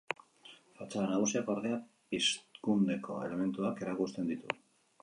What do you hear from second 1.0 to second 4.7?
nagusiak, ordea, Pizkundeko elementuak erakusten ditu.